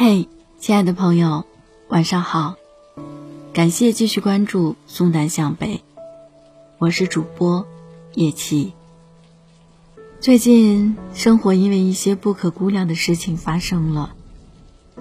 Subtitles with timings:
[0.00, 0.28] 嘿，
[0.60, 1.44] 亲爱的朋友，
[1.88, 2.54] 晚上好！
[3.52, 5.82] 感谢继续关注苏南向北，
[6.78, 7.66] 我是主播
[8.14, 8.74] 叶琪。
[10.20, 14.14] 最近生活因为一些不可估量的事情发生了，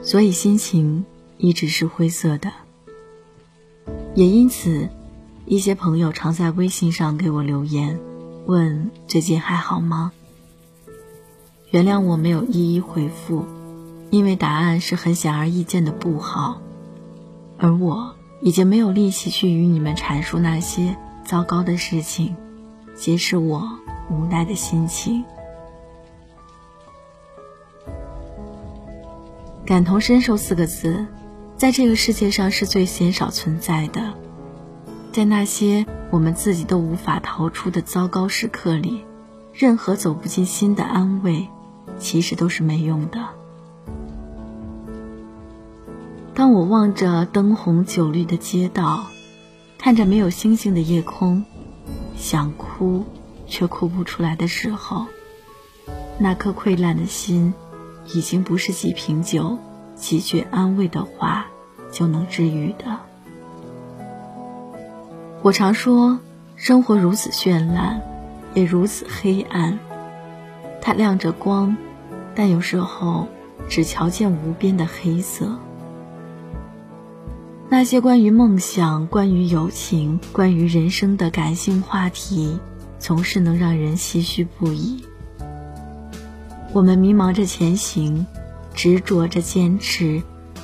[0.00, 1.04] 所以心情
[1.36, 2.50] 一直是灰色的。
[4.14, 4.88] 也因此，
[5.44, 8.00] 一些朋友常在微信上给我留言，
[8.46, 10.12] 问最近还好吗？
[11.72, 13.44] 原谅我没有一一回复。
[14.10, 16.60] 因为答案是很显而易见的不好，
[17.58, 22.34] 而我已经没有力气去与你们阐述那些糟糕的事情，
[22.96, 23.68] 揭示我
[24.10, 25.24] 无奈的心情。
[29.66, 31.06] 感同身受四个字，
[31.58, 34.14] 在这个世界上是最鲜少存在的。
[35.12, 39.04] 在那些我们自己都无法逃出的糟糕时刻里，
[39.52, 41.48] 任何走不进心的安慰，
[41.98, 43.37] 其实都是没用的。
[46.48, 49.04] 当我望着灯红酒绿的街道，
[49.76, 51.44] 看着没有星星的夜空，
[52.16, 53.04] 想哭
[53.46, 55.04] 却哭不出来的时候，
[56.18, 57.52] 那颗溃烂的心，
[58.14, 59.58] 已经不是几瓶酒、
[59.94, 61.48] 几句安慰的话
[61.92, 62.98] 就能治愈的。
[65.42, 66.18] 我常说，
[66.56, 68.00] 生活如此绚烂，
[68.54, 69.78] 也如此黑暗。
[70.80, 71.76] 它亮着光，
[72.34, 73.28] 但有时候
[73.68, 75.58] 只瞧见无边的黑色。
[77.70, 82.58] 那些关于梦想、关于友情、关于人生的感性话题，
[82.98, 85.04] 总是能让人唏嘘不已。
[86.72, 88.26] 我们迷茫着前行，
[88.74, 90.22] 执着着坚持，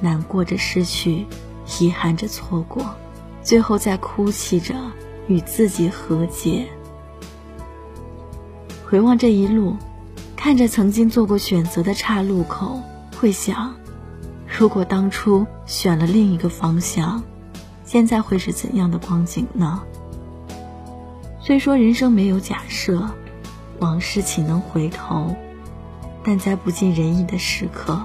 [0.00, 1.26] 难过着失去，
[1.78, 2.94] 遗憾着错过，
[3.42, 4.74] 最后在哭泣着
[5.28, 6.66] 与自己和解。
[8.86, 9.76] 回望这一路，
[10.34, 12.80] 看着曾经做过选择的岔路口，
[13.18, 13.74] 会想。
[14.58, 17.22] 如果当初选了另一个方向，
[17.84, 19.82] 现在会是怎样的光景呢？
[21.42, 23.06] 虽说人生没有假设，
[23.80, 25.36] 往事岂能回头？
[26.24, 28.00] 但在不尽人意的时刻，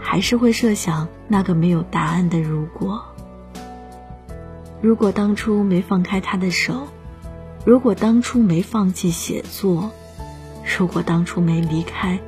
[0.00, 3.02] 还是会设想那个没有答案的如果。
[4.80, 6.86] 如果当初没放开他的手，
[7.64, 9.90] 如果当初没放弃写作，
[10.78, 12.20] 如果当初没离开，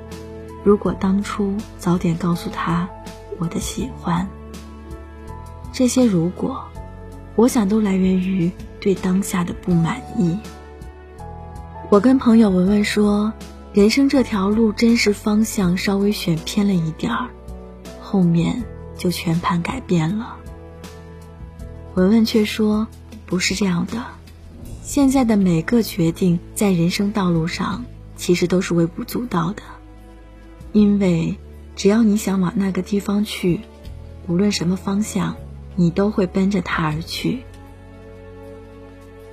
[0.65, 2.89] 如果当初早点告诉他。
[3.39, 4.29] 我的喜欢，
[5.73, 6.65] 这些如果，
[7.35, 8.51] 我想都来源于
[8.81, 10.39] 对当下的不满意。
[11.91, 13.33] 我跟朋友文文说，
[13.73, 17.29] 人生这条路真是方向稍微选偏了一点儿，
[18.01, 18.63] 后面
[18.97, 20.37] 就全盘改变了。
[21.95, 22.87] 文文却说，
[23.27, 24.05] 不是这样的，
[24.83, 27.85] 现在的每个决定在人生道路上
[28.17, 29.63] 其实都是微不足道的，
[30.73, 31.37] 因为。
[31.77, 33.61] 只要你想往那个地方去，
[34.29, 35.37] 无论什么方向，
[35.77, 37.41] 你都会奔着它而去。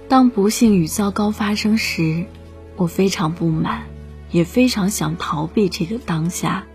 [0.07, 2.25] 当不幸与糟糕发生时，
[2.75, 3.83] 我非常不满，
[4.31, 6.65] 也非常想逃避这个当下，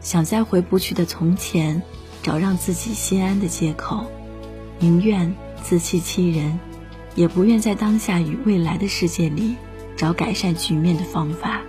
[0.00, 1.82] 想在回不去的从前
[2.22, 4.06] 找让自己心安的借口，
[4.78, 6.60] 宁愿自欺欺人，
[7.16, 9.56] 也不愿在当下与未来的世界里
[9.96, 11.62] 找改善局面的方法。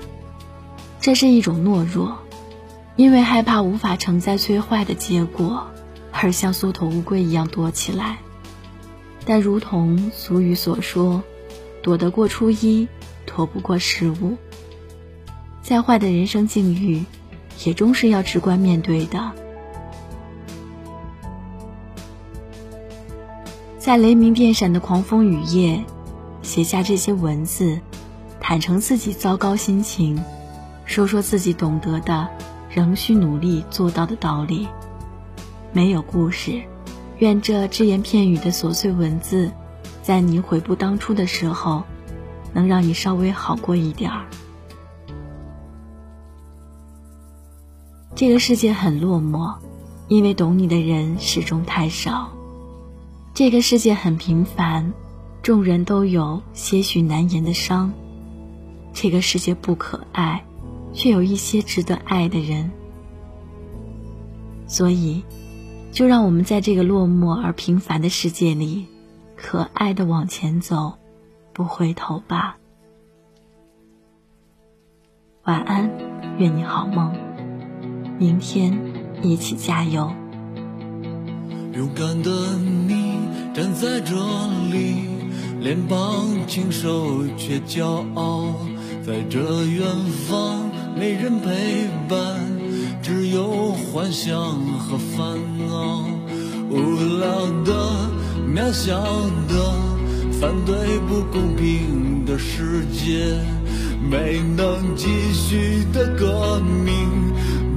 [1.00, 2.20] 这是一种懦弱。
[3.00, 5.68] 因为害怕无法承载最坏的结果，
[6.12, 8.18] 而像缩头乌龟一样躲起来。
[9.24, 11.24] 但如同俗语所说
[11.82, 12.90] ：“躲得过初一，
[13.26, 14.36] 躲不过十五。”
[15.64, 17.06] 再坏的人生境遇，
[17.64, 19.32] 也终是要直观面对的。
[23.78, 25.86] 在雷鸣电闪的狂风雨夜，
[26.42, 27.80] 写下这些文字，
[28.42, 30.22] 坦诚自己糟糕心情，
[30.84, 32.28] 说说自己懂得的。
[32.70, 34.68] 仍需努力做到的道理，
[35.74, 36.62] 没有故事。
[37.18, 39.52] 愿这只言片语的琐碎文字，
[40.02, 41.84] 在你悔不当初的时候，
[42.54, 44.26] 能让你稍微好过一点儿。
[48.16, 49.56] 这个世界很落寞，
[50.08, 52.32] 因为懂你的人始终太少。
[53.34, 54.94] 这个世界很平凡，
[55.42, 57.94] 众人都有些许难言的伤。
[58.94, 60.44] 这个世界不可爱。
[60.94, 62.72] 却有一些值得爱的人，
[64.68, 65.24] 所以，
[65.92, 68.88] 就让我们在这个落寞而平凡的世界里，
[69.36, 70.94] 可爱的往前走，
[71.54, 72.58] 不回头吧。
[75.44, 75.90] 晚安，
[76.38, 77.16] 愿你好梦，
[78.20, 78.78] 明天
[79.22, 80.12] 一起加油。
[81.74, 83.18] 勇敢的你
[83.54, 84.16] 站在这
[84.72, 85.08] 里，
[85.62, 88.54] 脸庞清瘦却骄傲，
[89.02, 89.88] 在这远
[90.28, 90.69] 方。
[91.00, 92.20] 没人陪伴，
[93.02, 94.36] 只有幻想
[94.78, 96.04] 和烦恼。
[96.70, 96.76] 无
[97.20, 97.72] 聊的、
[98.46, 99.00] 渺小
[99.48, 99.74] 的，
[100.42, 103.34] 反对不公平的世界，
[104.12, 107.10] 没能继续的革命，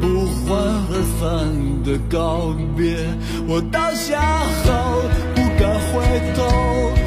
[0.01, 0.61] 不欢
[0.91, 1.47] 而散
[1.85, 3.07] 的告别。
[3.47, 4.21] 我倒下
[4.65, 5.01] 后
[5.37, 6.03] 不敢回
[6.35, 7.02] 头。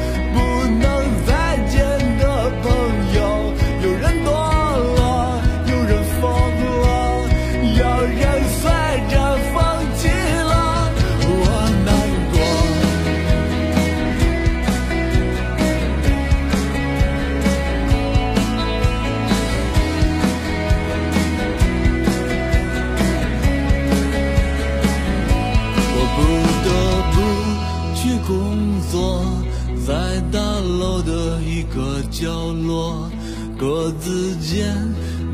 [33.66, 34.64] 格子间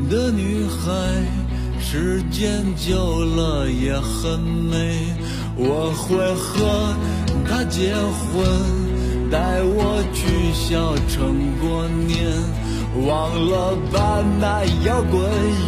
[0.09, 0.91] 的女孩，
[1.79, 4.97] 时间久了也很美。
[5.55, 6.95] 我会和
[7.47, 8.43] 她结婚，
[9.29, 12.25] 带我去小城过年，
[13.05, 15.21] 忘了吧那摇滚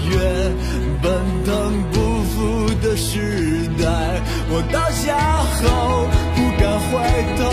[0.10, 0.16] 乐，
[1.04, 1.14] 奔
[1.46, 2.02] 腾不
[2.32, 2.34] 复
[2.82, 3.86] 的时代。
[4.50, 5.16] 我倒下
[5.54, 6.94] 后不敢回
[7.38, 7.44] 头。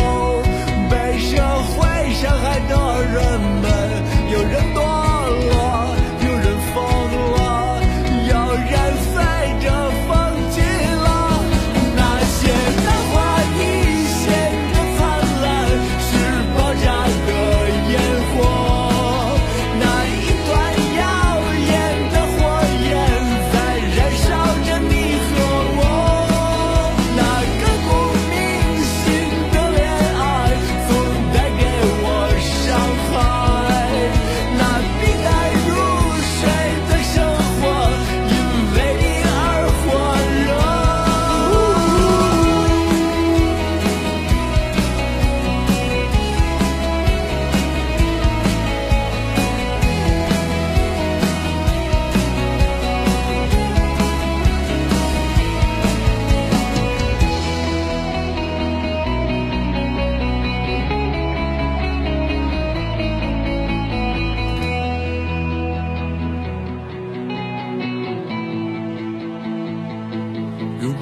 [0.90, 2.72] 被社会伤害的
[3.12, 3.20] 人
[3.62, 3.64] 们，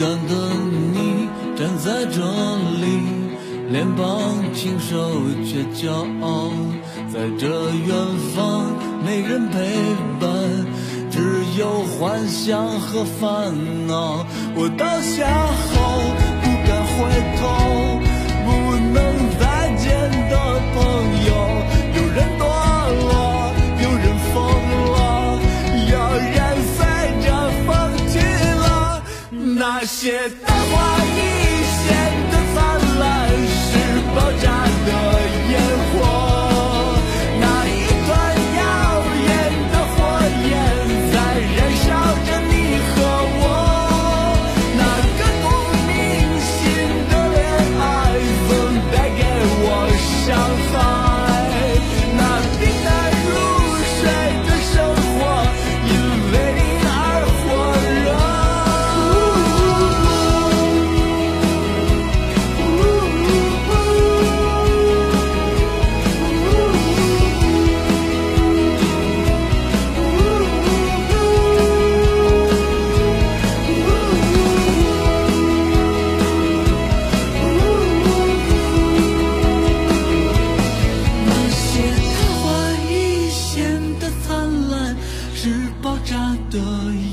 [0.00, 0.35] 远的
[0.94, 2.23] 你站在这
[2.81, 2.85] 里，
[3.70, 4.97] 脸庞清瘦
[5.44, 5.93] 却骄
[6.23, 6.50] 傲。
[7.12, 7.94] 在这远
[8.35, 8.64] 方，
[9.05, 9.58] 没人陪
[10.19, 10.31] 伴，
[11.11, 13.52] 只有幻想和烦
[13.87, 14.25] 恼。
[14.56, 15.26] 我倒下
[15.75, 15.80] 后。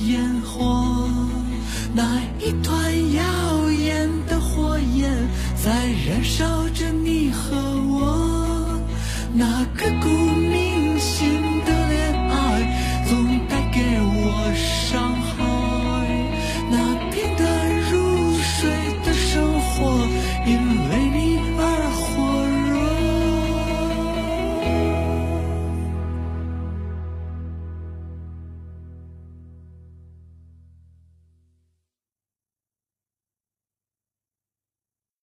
[0.07, 1.09] 烟火，
[1.93, 5.11] 那一团耀眼的火焰
[5.55, 7.55] 在燃烧着你和
[7.89, 8.79] 我，
[9.33, 10.07] 那个姑
[10.39, 10.46] 娘。